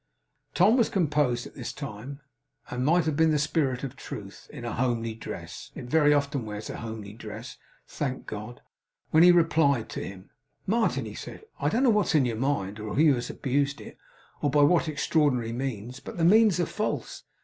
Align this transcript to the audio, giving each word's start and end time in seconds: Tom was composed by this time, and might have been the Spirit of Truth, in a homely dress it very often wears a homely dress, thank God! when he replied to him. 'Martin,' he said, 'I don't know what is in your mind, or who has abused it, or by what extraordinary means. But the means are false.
Tom 0.55 0.77
was 0.77 0.89
composed 0.89 1.45
by 1.45 1.55
this 1.59 1.71
time, 1.71 2.21
and 2.71 2.83
might 2.83 3.05
have 3.05 3.15
been 3.15 3.29
the 3.29 3.37
Spirit 3.37 3.83
of 3.83 3.95
Truth, 3.95 4.49
in 4.51 4.65
a 4.65 4.73
homely 4.73 5.13
dress 5.13 5.69
it 5.75 5.85
very 5.85 6.11
often 6.11 6.43
wears 6.43 6.71
a 6.71 6.77
homely 6.77 7.13
dress, 7.13 7.57
thank 7.87 8.25
God! 8.25 8.61
when 9.11 9.21
he 9.21 9.31
replied 9.31 9.89
to 9.89 10.03
him. 10.03 10.31
'Martin,' 10.65 11.05
he 11.05 11.13
said, 11.13 11.43
'I 11.59 11.69
don't 11.69 11.83
know 11.83 11.91
what 11.91 12.07
is 12.07 12.15
in 12.15 12.25
your 12.25 12.35
mind, 12.35 12.79
or 12.79 12.95
who 12.95 13.13
has 13.13 13.29
abused 13.29 13.79
it, 13.79 13.95
or 14.41 14.49
by 14.49 14.63
what 14.63 14.87
extraordinary 14.89 15.51
means. 15.53 15.99
But 15.99 16.17
the 16.17 16.25
means 16.25 16.59
are 16.59 16.65
false. 16.65 17.21